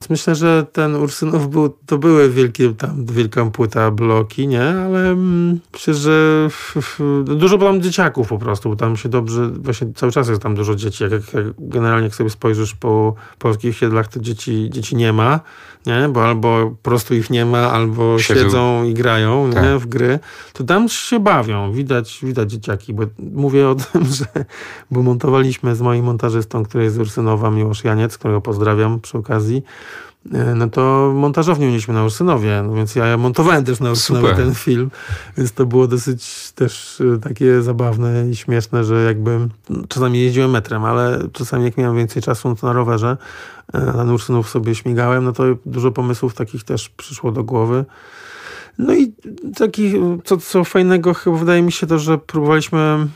[0.10, 4.64] Myślę, że ten Ursynów był, to były wielkie, tam wielka płyta bloki, nie?
[4.64, 6.48] Ale mm, myślę, że
[7.26, 10.76] dużo tam dzieciaków po prostu, bo tam się dobrze, właśnie cały czas jest tam dużo
[10.76, 11.04] dzieci.
[11.04, 15.40] Jak, jak, generalnie jak sobie spojrzysz po polskich siedlach, to dzieci, dzieci nie ma
[15.88, 16.10] nie?
[16.10, 18.42] bo albo po prostu ich nie ma, albo Siedzą.
[18.44, 19.64] siedzą i grają tak.
[19.64, 19.78] nie?
[19.80, 20.20] w gry,
[20.54, 21.72] to tam się bawią.
[21.72, 24.26] Widać, widać dzieciaki, bo mówię o tym, że
[24.92, 29.64] bo montowaliśmy z moim montażystą, który jest z Ursynowa, Miłosz Janiec, którego pozdrawiam przy okazji,
[30.56, 34.46] no to montażownię mieliśmy na Ursynowie, no więc ja montowałem też na Ursynowie Super.
[34.46, 34.92] ten film,
[35.38, 39.40] więc to było dosyć też e, takie zabawne i śmieszne, że jakby
[39.88, 43.18] czasami jeździłem metrem, ale czasami jak miałem więcej czasu no to na rowerze,
[43.74, 47.86] e, na Ursynów sobie śmigałem, no to dużo pomysłów takich też przyszło do głowy.
[48.78, 49.14] No i
[49.56, 53.08] takich, co, co fajnego chyba wydaje mi się to, że próbowaliśmy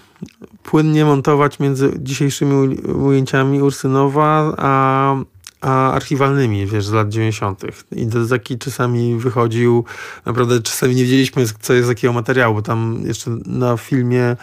[0.63, 5.15] płynnie montować między dzisiejszymi ujęciami Ursynowa, a
[5.61, 7.61] a archiwalnymi, wiesz, z lat 90.
[7.91, 9.85] I to taki czasami wychodził,
[10.25, 14.35] naprawdę czasami nie wiedzieliśmy, co jest z jakiego materiału, bo tam jeszcze na filmie,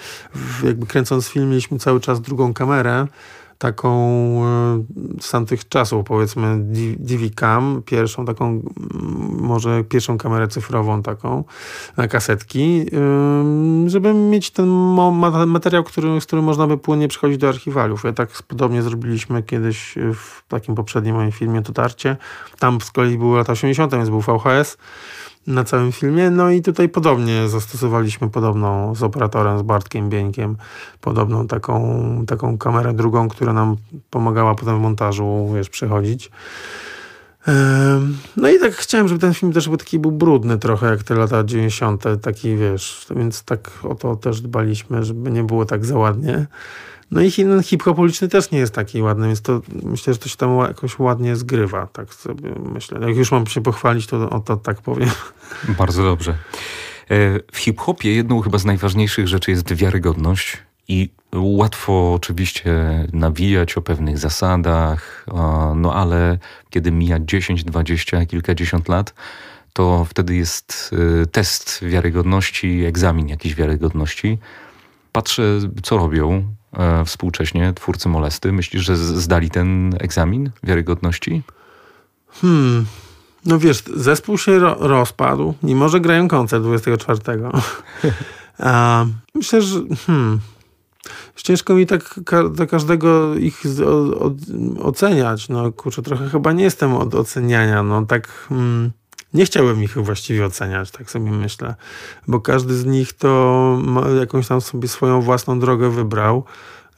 [0.64, 3.07] jakby kręcąc film, mieliśmy cały czas drugą kamerę,
[3.58, 3.98] taką
[4.44, 6.58] e, z tamtych czasów, powiedzmy
[7.00, 8.62] DV-Cam, pierwszą taką,
[9.40, 11.44] może pierwszą kamerę cyfrową taką
[11.96, 12.86] na kasetki,
[13.86, 14.68] żeby mieć ten
[15.46, 18.04] materiał, który, z którym można by płynnie przychodzić do archiwaliów.
[18.04, 22.16] Ja tak podobnie zrobiliśmy kiedyś w takim poprzednim moim filmie Tutarcie.
[22.58, 24.76] Tam z kolei były lata 80., więc był VHS
[25.48, 26.30] na całym filmie.
[26.30, 30.56] No i tutaj podobnie zastosowaliśmy podobną z operatorem, z Bartkiem Bieńkiem,
[31.00, 33.76] podobną taką, taką kamerę drugą, która nam
[34.11, 36.30] pomagała potem w montażu, wiesz, przechodzić.
[38.37, 41.14] No i tak chciałem, żeby ten film też był taki był brudny trochę, jak te
[41.14, 45.98] lata 90., taki wiesz, więc tak o to też dbaliśmy, żeby nie było tak za
[45.98, 46.46] ładnie.
[47.11, 47.30] No i
[47.62, 50.98] hip-hop uliczny też nie jest taki ładny, więc to myślę, że to się tam jakoś
[50.98, 53.00] ładnie zgrywa, tak sobie myślę.
[53.08, 55.11] Jak już mam się pochwalić, to o to tak powiem.
[55.78, 56.30] Bardzo dobrze.
[56.30, 60.58] E, w hip-hopie jedną chyba z najważniejszych rzeczy jest wiarygodność
[60.88, 62.74] i łatwo oczywiście
[63.12, 65.26] nawijać o pewnych zasadach,
[65.76, 66.38] no ale
[66.70, 69.14] kiedy mija 10, 20, kilkadziesiąt lat,
[69.72, 74.38] to wtedy jest e, test wiarygodności, egzamin jakiejś wiarygodności.
[75.12, 75.42] Patrzę,
[75.82, 78.52] co robią e, współcześnie twórcy molesty.
[78.52, 81.42] Myślisz, że zdali ten egzamin wiarygodności?
[82.28, 82.86] Hmm.
[83.44, 87.20] No wiesz, zespół się ro rozpadł, mimo że grają koncert 24.
[88.58, 90.40] A, myślę, że hmm,
[91.37, 93.62] ciężko mi tak ka każdego ich
[94.82, 95.48] oceniać.
[95.48, 97.82] No kurczę, trochę chyba nie jestem od oceniania.
[97.82, 98.28] No tak...
[98.28, 98.90] Hmm,
[99.34, 101.74] nie chciałbym ich właściwie oceniać, tak sobie myślę,
[102.28, 103.78] bo każdy z nich to
[104.20, 106.44] jakąś tam sobie swoją własną drogę wybrał.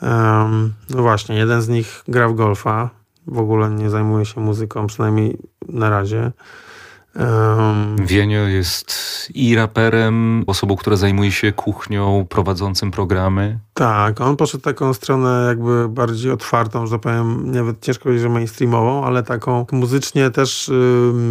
[0.02, 2.90] Um, no właśnie, jeden z nich gra w golfa,
[3.26, 6.32] w ogóle nie zajmuje się muzyką, przynajmniej na razie.
[7.16, 8.94] Um, Wienio jest
[9.34, 13.58] i raperem, osobą, która zajmuje się kuchnią, prowadzącym programy.
[13.74, 18.28] Tak, on poszedł taką stronę jakby bardziej otwartą, że tak powiem, nawet ciężko powiedzieć, że
[18.28, 20.70] mainstreamową, ale taką muzycznie też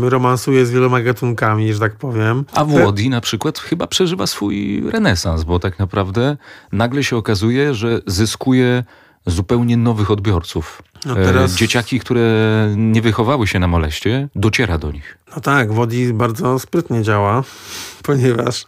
[0.01, 2.45] romansuje z wieloma gatunkami, że tak powiem.
[2.53, 6.37] A Włodi na przykład chyba przeżywa swój renesans, bo tak naprawdę
[6.71, 8.83] nagle się okazuje, że zyskuje
[9.25, 10.81] zupełnie nowych odbiorców.
[11.05, 11.55] No e, teraz...
[11.55, 12.23] Dzieciaki, które
[12.77, 15.17] nie wychowały się na moleście, dociera do nich.
[15.35, 17.43] No tak, Wodi bardzo sprytnie działa,
[18.03, 18.65] ponieważ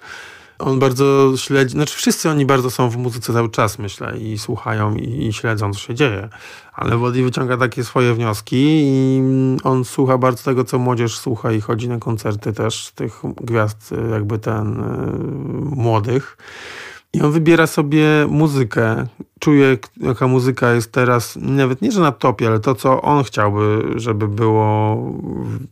[0.62, 4.96] on bardzo śledzi, znaczy wszyscy oni bardzo są w muzyce cały czas, myślę, i słuchają
[4.96, 6.30] i, i śledzą, co się dzieje.
[6.74, 9.22] Ale Wody wyciąga takie swoje wnioski i
[9.64, 14.40] on słucha bardzo tego, co młodzież słucha i chodzi na koncerty też tych gwiazd jakby
[14.40, 16.38] ten y, młodych.
[17.14, 19.08] I on wybiera sobie muzykę,
[19.42, 23.84] czuje, jaka muzyka jest teraz, nawet nie, że na topie, ale to, co on chciałby,
[23.96, 24.98] żeby było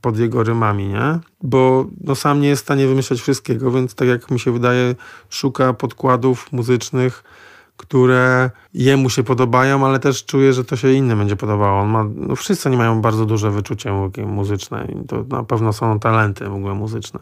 [0.01, 1.19] pod jego rymami, nie?
[1.43, 4.95] Bo no, sam nie jest w stanie wymyślać wszystkiego, więc tak jak mi się wydaje,
[5.29, 7.23] szuka podkładów muzycznych,
[7.77, 11.81] które jemu się podobają, ale też czuje, że to się innym będzie podobało.
[11.81, 13.91] On ma, no wszyscy nie mają bardzo duże wyczucie
[14.25, 17.19] muzyczne i to na pewno są talenty w ogóle muzyczne.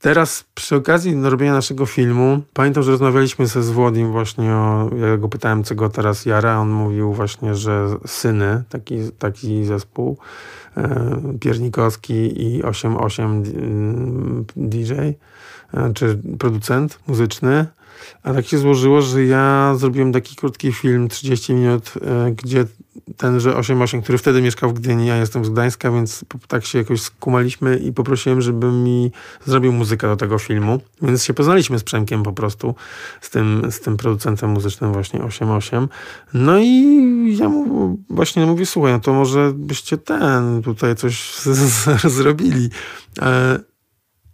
[0.00, 5.28] Teraz przy okazji robienia naszego filmu, pamiętam, że rozmawialiśmy ze Zwodim właśnie o, ja go
[5.28, 10.18] pytałem, co go teraz jara, on mówił właśnie, że Syny, taki, taki zespół,
[10.76, 13.42] e, Piernikowski i 88
[14.56, 15.16] DJ, e,
[15.94, 17.66] czy producent muzyczny,
[18.22, 22.64] a tak się złożyło, że ja zrobiłem taki krótki film, 30 minut, e, gdzie
[23.16, 27.00] tenże 88, który wtedy mieszkał w Gdyni, ja jestem z Gdańska, więc tak się jakoś
[27.00, 29.12] skumaliśmy i poprosiłem, żeby mi
[29.46, 30.80] zrobił muzykę do tego filmu.
[31.02, 32.74] Więc się poznaliśmy z Przemkiem po prostu,
[33.20, 35.88] z tym, z tym producentem muzycznym właśnie 88.
[36.34, 41.34] No i ja mu właśnie mówię, słuchaj, no to może byście ten, tutaj coś
[42.04, 42.70] zrobili.
[43.22, 43.69] E,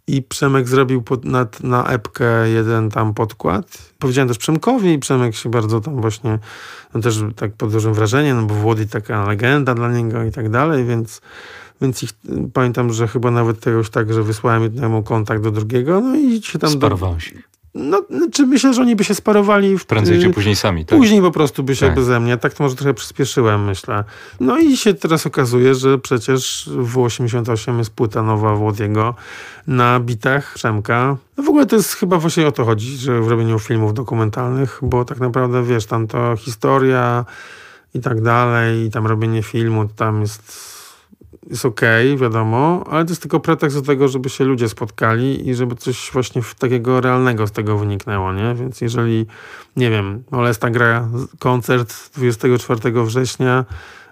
[0.07, 3.91] i Przemek zrobił pod, na, na epkę jeden tam podkład.
[3.99, 6.39] Powiedziałem też Przemkowi i Przemek się bardzo tam właśnie,
[6.93, 10.49] no też tak pod dużym wrażeniem, no bo Włody taka legenda dla niego i tak
[10.49, 11.21] dalej, więc,
[11.81, 12.09] więc ich,
[12.53, 16.59] pamiętam, że chyba nawet tegoś tak, że wysłałem jednemu kontakt do drugiego, no i się
[16.59, 16.69] tam...
[16.69, 17.56] Sparowałeś ich.
[17.77, 19.77] No, czy myślę, że oni by się sparowali.
[19.77, 20.99] W, Prędzej czy później sami, tak?
[20.99, 21.95] Później po prostu by się tak.
[21.95, 22.37] beze mnie.
[22.37, 24.03] Tak to może trochę przyspieszyłem, myślę.
[24.39, 29.15] No i się teraz okazuje, że przecież w 88 jest płyta nowa Włodiego
[29.67, 31.17] na bitach Przemka.
[31.37, 34.79] No w ogóle to jest chyba właśnie o to chodzi, że w robieniu filmów dokumentalnych,
[34.81, 37.25] bo tak naprawdę, wiesz, tam to historia
[37.93, 40.76] i tak dalej, i tam robienie filmu, tam jest
[41.49, 45.49] jest okej, okay, wiadomo, ale to jest tylko pretekst do tego, żeby się ludzie spotkali
[45.49, 48.55] i żeby coś właśnie takiego realnego z tego wyniknęło, nie?
[48.55, 49.25] Więc jeżeli,
[49.75, 53.65] nie wiem, Molesta gra koncert 24 września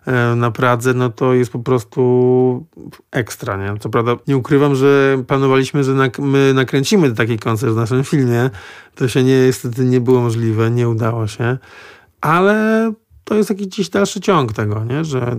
[0.06, 2.66] e, na Pradze, no to jest po prostu
[3.12, 3.80] ekstra, nie?
[3.80, 8.50] Co prawda nie ukrywam, że planowaliśmy, że nak my nakręcimy taki koncert w naszym filmie.
[8.96, 11.58] To się nie, niestety nie było możliwe, nie udało się,
[12.22, 12.94] ale
[13.26, 15.06] to jest jakiś gdzieś dalszy ciąg tego, nie?
[15.06, 15.38] że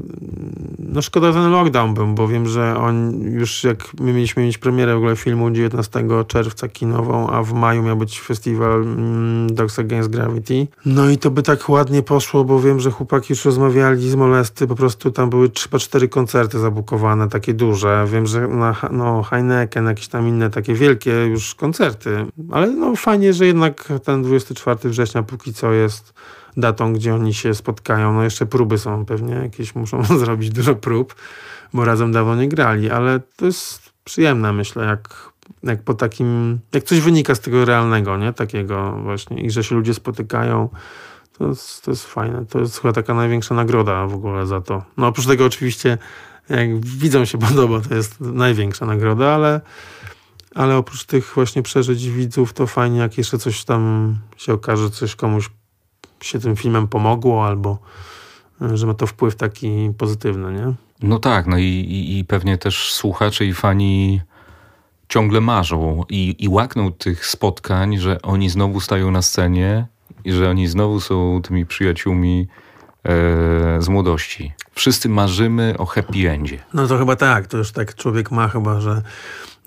[0.79, 4.95] no szkoda ten lockdown był, bo wiem, że on już jak my mieliśmy mieć premierę
[4.95, 10.11] w ogóle filmu 19 czerwca kinową, a w maju miał być festiwal mm, Dogs Against
[10.11, 10.67] Gravity.
[10.87, 14.67] No i to by tak ładnie poszło, bo wiem, że chłopaki już rozmawiali z Molesty,
[14.67, 18.07] po prostu tam były chyba cztery koncerty zabukowane, takie duże.
[18.13, 23.33] Wiem, że na no, Heineken, jakieś tam inne takie wielkie już koncerty, ale no fajnie,
[23.33, 26.15] że jednak ten 24 września póki co jest
[26.57, 28.13] datą, gdzie oni się spotkają.
[28.13, 31.15] No jeszcze próby są pewnie, jakieś muszą zrobić dużo prób,
[31.73, 36.85] bo razem dawno nie grali, ale to jest przyjemne, myślę, jak, jak po takim, jak
[36.85, 38.33] coś wynika z tego realnego, nie?
[38.33, 40.69] Takiego właśnie i że się ludzie spotykają.
[41.39, 42.47] To jest, to jest fajne.
[42.47, 44.85] To jest chyba taka największa nagroda w ogóle za to.
[44.97, 45.99] No oprócz tego oczywiście,
[46.49, 49.61] jak widzą się podoba, to jest największa nagroda, ale,
[50.55, 55.17] ale oprócz tych właśnie przeżyć widzów, to fajnie, jak jeszcze coś tam się okaże, coś
[55.17, 55.51] komuś
[56.21, 57.79] się tym filmem pomogło, albo
[58.63, 60.73] e, że ma to wpływ taki pozytywny, nie?
[61.03, 64.21] No tak, no i, i, i pewnie też słuchacze i fani
[65.09, 69.87] ciągle marzą i, i łakną tych spotkań, że oni znowu stają na scenie
[70.25, 72.49] i że oni znowu są tymi przyjaciółmi
[73.05, 74.53] e, z młodości.
[74.73, 76.59] Wszyscy marzymy o happy endzie.
[76.75, 79.03] No to chyba tak, to już tak człowiek ma chyba, że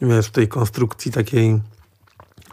[0.02, 1.62] wiesz, w tej konstrukcji takiej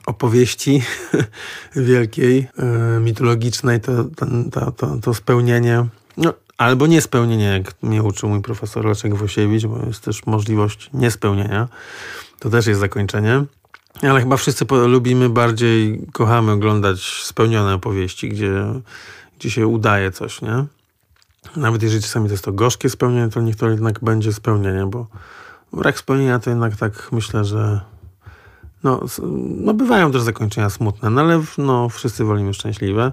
[0.07, 0.83] opowieści
[1.77, 4.05] wielkiej, e, mitologicznej, to,
[4.53, 9.87] to, to, to spełnienie, no, albo niespełnienie, jak mnie uczył mój profesor Leszek Wosiewicz, bo
[9.87, 11.69] jest też możliwość niespełnienia.
[12.39, 13.45] To też jest zakończenie.
[14.03, 18.65] Ale chyba wszyscy lubimy bardziej, kochamy oglądać spełnione opowieści, gdzie,
[19.39, 20.65] gdzie się udaje coś, nie?
[21.57, 25.07] Nawet jeżeli czasami to jest to gorzkie spełnienie, to niech to jednak będzie spełnienie, bo
[25.73, 27.81] brak spełnienia to jednak tak myślę, że
[28.85, 29.01] no,
[29.61, 33.13] no bywają też zakończenia smutne, no ale no, wszyscy wolimy szczęśliwe.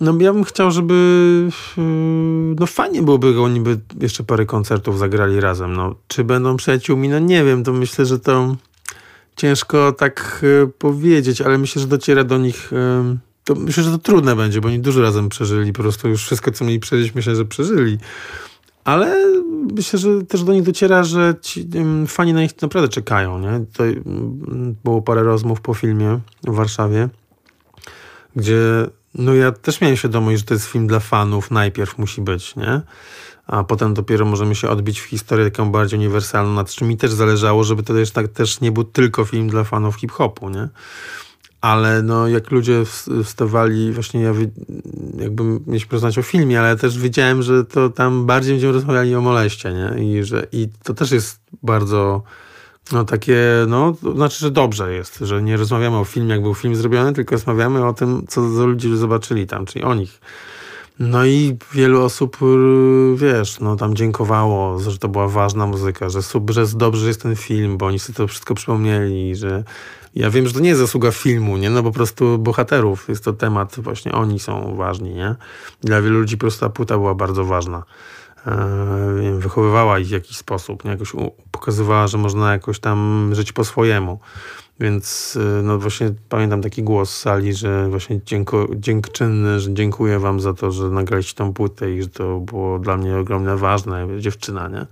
[0.00, 1.48] No ja bym chciał, żeby
[2.60, 5.72] no fajnie byłoby, oni by jeszcze parę koncertów zagrali razem.
[5.76, 7.08] No, czy będą przyjaciółmi?
[7.08, 8.56] No nie wiem, to myślę, że to
[9.36, 13.98] ciężko tak e, powiedzieć, ale myślę, że dociera do nich e, to myślę, że to
[13.98, 17.36] trudne będzie, bo oni dużo razem przeżyli, po prostu już wszystko, co mieli przeżyć, myślę,
[17.36, 17.98] że przeżyli.
[18.84, 19.16] Ale
[19.74, 21.68] myślę, że też do nich dociera, że ci
[22.06, 23.38] fani na nich naprawdę czekają.
[23.38, 23.64] Nie?
[23.72, 23.84] To,
[24.84, 27.08] było parę rozmów po filmie w Warszawie,
[28.36, 32.56] gdzie no ja też miałem świadomość, że to jest film dla fanów, najpierw musi być,
[32.56, 32.80] nie?
[33.46, 37.12] A potem dopiero możemy się odbić w historię taką bardziej uniwersalną, nad czym mi też
[37.12, 40.68] zależało, żeby to też, tak, też nie był tylko film dla fanów hip-hopu, nie?
[41.60, 42.84] Ale no, jak ludzie
[43.24, 44.32] wstawali, właśnie ja
[45.18, 49.20] jakby mieliśmy rozmawiać o filmie, ale też wiedziałem, że to tam bardziej będziemy rozmawiali o
[49.20, 50.04] moleście, nie?
[50.04, 52.22] I, że, i to też jest bardzo
[52.92, 56.54] no takie, no, to znaczy, że dobrze jest, że nie rozmawiamy o filmie, jak był
[56.54, 60.20] film zrobiony, tylko rozmawiamy o tym, co ludzie zobaczyli tam, czyli o nich.
[61.00, 66.20] No i wielu osób, y, wiesz, no tam dziękowało, że to była ważna muzyka, że,
[66.50, 69.64] że jest dobrze, że jest ten film, bo oni sobie to wszystko przypomnieli, że
[70.14, 71.70] ja wiem, że to nie jest zasługa filmu, nie?
[71.70, 75.34] No po prostu bohaterów, jest to temat, właśnie oni są ważni, nie?
[75.80, 77.82] Dla wielu ludzi po prostu ta płyta była bardzo ważna.
[78.46, 80.90] E, wychowywała ich w jakiś sposób, nie?
[80.90, 81.12] jakoś
[81.50, 84.20] pokazywała, że można jakoś tam żyć po swojemu.
[84.80, 90.18] Więc e, no właśnie pamiętam taki głos z sali, że właśnie dzięko, dziękczynny, że dziękuję
[90.18, 94.06] wam za to, że nagraliście tą płytę i że to było dla mnie ogromnie ważne.
[94.18, 94.86] Dziewczyna, nie?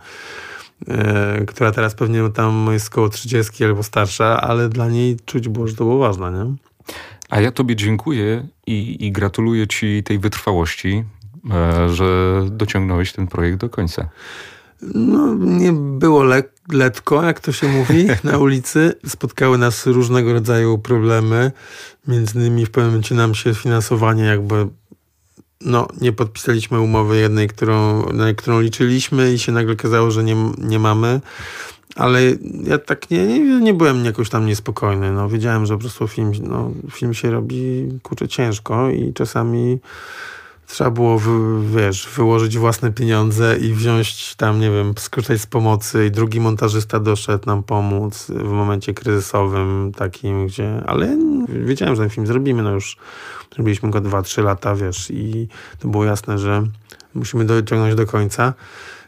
[0.94, 5.68] E, która teraz pewnie tam jest koło 30 albo starsza, ale dla niej czuć było,
[5.68, 6.54] że to było ważne, nie?
[7.30, 11.04] A ja tobie dziękuję i, i gratuluję ci tej wytrwałości,
[11.50, 14.08] E, że dociągnąłeś ten projekt do końca?
[14.94, 16.42] No, nie było le
[16.72, 18.94] letko, jak to się mówi, na ulicy.
[19.06, 21.52] Spotkały nas różnego rodzaju problemy.
[22.08, 24.68] Między innymi w pewnym momencie nam się finansowanie jakby
[25.60, 30.36] no, nie podpisaliśmy umowy jednej, którą, na którą liczyliśmy i się nagle okazało, że nie,
[30.58, 31.20] nie mamy.
[31.96, 32.20] Ale
[32.64, 35.12] ja tak nie, nie, nie byłem jakoś tam niespokojny.
[35.12, 39.78] No, wiedziałem, że po prostu film, no, film się robi kurczę ciężko i czasami
[40.68, 41.20] trzeba było,
[41.60, 47.00] wiesz, wyłożyć własne pieniądze i wziąć tam, nie wiem, skorzystać z pomocy i drugi montażysta
[47.00, 52.70] doszedł nam pomóc w momencie kryzysowym takim, gdzie, ale wiedziałem, że ten film zrobimy, no
[52.70, 52.96] już
[53.54, 56.64] zrobiliśmy go 2-3 lata, wiesz, i to było jasne, że
[57.14, 58.54] musimy dociągnąć do końca.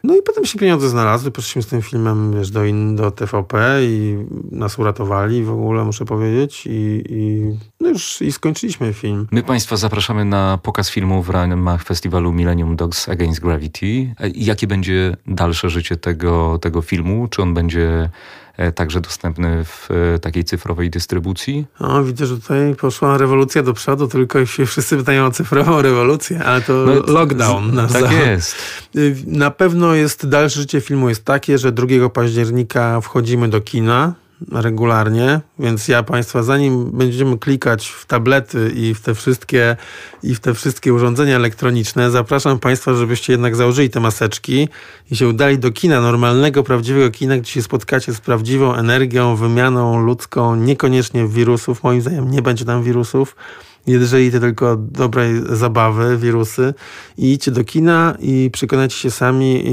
[0.04, 3.78] No i potem się pieniądze znalazły, poszliśmy z tym filmem wiesz, do, in, do TVP
[3.82, 4.16] i
[4.50, 6.66] nas uratowali w ogóle, muszę powiedzieć.
[6.66, 7.42] I, i,
[7.80, 9.26] no już i skończyliśmy film.
[9.30, 14.14] My Państwa zapraszamy na pokaz filmu w ramach festiwalu Millennium Dogs Against Gravity.
[14.34, 17.28] Jakie będzie dalsze życie tego, tego filmu?
[17.28, 18.10] Czy on będzie
[18.49, 21.66] E, także dostępny w e, takiej cyfrowej dystrybucji.
[21.78, 26.44] O, widzę, że tutaj poszła rewolucja do przodu, tylko się wszyscy pytają o cyfrową rewolucję,
[26.44, 27.88] ale to no, lockdown.
[27.88, 28.56] Z, tak jest.
[28.96, 34.14] Y, na pewno jest dalsze życie filmu jest takie, że 2 października wchodzimy do kina
[34.52, 39.76] regularnie, więc ja Państwa, zanim będziemy klikać w tablety i w te wszystkie,
[40.22, 44.68] i w te wszystkie urządzenia elektroniczne, zapraszam Państwa, żebyście jednak założyli te maseczki
[45.10, 50.00] i się udali do kina, normalnego, prawdziwego kina, gdzie się spotkacie z prawdziwą energią, wymianą
[50.04, 53.36] ludzką, niekoniecznie wirusów, moim zdaniem nie będzie tam wirusów,
[53.86, 56.74] jeżeli to tylko dobrej zabawy, wirusy.
[57.18, 59.64] I idźcie do kina i przekonajcie się sami.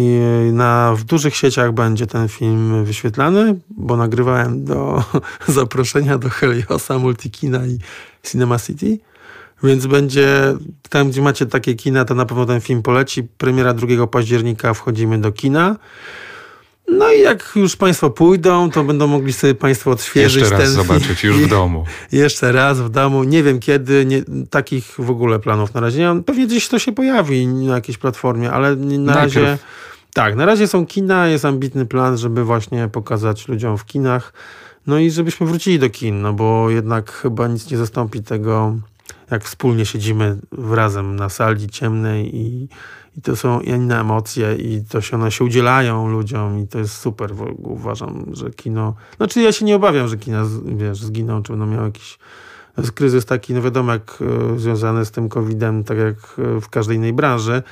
[0.53, 5.03] Na, w dużych sieciach będzie ten film wyświetlany, bo nagrywałem do
[5.47, 7.77] zaproszenia do Heliosa, Multikina i
[8.23, 8.99] Cinema City.
[9.63, 10.53] Więc będzie
[10.89, 13.23] tam, gdzie macie takie kina, to na pewno ten film poleci.
[13.23, 15.75] Premiera 2 października wchodzimy do kina.
[16.87, 20.71] No i jak już Państwo pójdą, to będą mogli sobie Państwo odświeżyć Jeszcze raz ten
[20.71, 21.33] zobaczyć film.
[21.33, 21.85] już w domu.
[22.11, 23.23] Jeszcze raz w domu.
[23.23, 26.23] Nie wiem kiedy, nie, takich w ogóle planów na razie nie mam.
[26.23, 29.35] Pewnie gdzieś to się pojawi na jakiejś platformie, ale na Najpierw.
[29.35, 29.57] razie...
[30.13, 34.33] Tak, na razie są kina, jest ambitny plan, żeby właśnie pokazać ludziom w kinach.
[34.87, 38.75] No i żebyśmy wrócili do kin, no bo jednak chyba nic nie zastąpi tego,
[39.31, 40.37] jak wspólnie siedzimy
[40.71, 42.67] razem na sali ciemnej i,
[43.17, 46.97] i to są inne emocje i to się one się udzielają ludziom i to jest
[46.97, 47.33] super.
[47.57, 48.95] Uważam, że kino...
[49.17, 52.19] Znaczy ja się nie obawiam, że kina wiesz, zginą, czy będą miały jakiś
[52.95, 54.19] kryzys taki, no wiadomo, jak
[54.55, 57.63] e, związany z tym COVID-em, tak jak e, w każdej innej branży.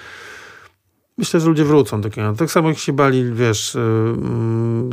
[1.17, 2.33] Myślę, że ludzie wrócą do kina.
[2.33, 4.89] Tak samo jak się bali, wiesz, y, mm,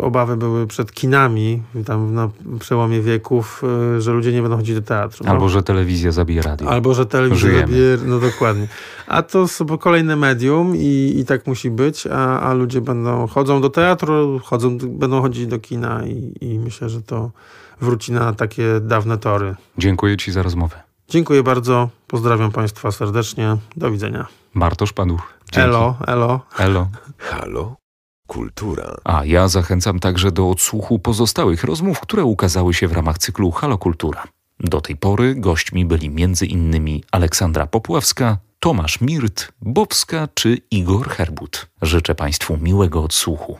[0.00, 2.30] obawy były przed kinami tam na
[2.60, 3.62] przełomie wieków,
[3.96, 5.24] y, że ludzie nie będą chodzić do teatru.
[5.24, 5.30] No.
[5.30, 6.68] Albo, że telewizja zabije radio.
[6.68, 7.60] Albo, że telewizja Żyjemy.
[7.66, 8.68] zabije, no dokładnie.
[9.06, 13.60] A to są kolejne medium i, i tak musi być, a, a ludzie będą, chodzą
[13.60, 17.30] do teatru, chodzą, będą chodzić do kina i, i myślę, że to
[17.80, 19.54] wróci na takie dawne tory.
[19.78, 20.82] Dziękuję Ci za rozmowę.
[21.08, 21.88] Dziękuję bardzo.
[22.06, 23.56] Pozdrawiam Państwa serdecznie.
[23.76, 24.43] Do widzenia.
[24.54, 25.34] Bartosz Paduch.
[25.52, 25.68] Dzięki.
[25.68, 26.40] Elo, elo.
[26.58, 26.88] Elo.
[27.18, 27.76] Halo.
[28.26, 28.96] Kultura.
[29.04, 33.78] A ja zachęcam także do odsłuchu pozostałych rozmów, które ukazały się w ramach cyklu Halo
[33.78, 34.24] Kultura.
[34.60, 37.00] Do tej pory gośćmi byli m.in.
[37.12, 41.66] Aleksandra Popławska, Tomasz Mirt, Bobska czy Igor Herbut.
[41.82, 43.58] Życzę Państwu miłego odsłuchu.